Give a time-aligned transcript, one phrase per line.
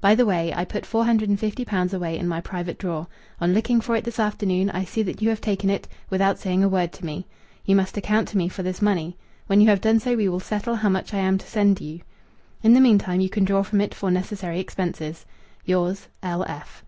[0.00, 3.08] By the way, I put four hundred and fifty pounds away in my private drawer.
[3.42, 6.64] On looking for it this afternoon I see that you have taken it, without saying
[6.64, 7.26] a word to me.
[7.66, 9.18] You must account to me for this money.
[9.48, 12.00] When you have done so we will settle how much I am to send you.
[12.62, 15.26] In the meantime you can draw from it for necessary expenses.
[15.66, 16.82] Yours, L.F.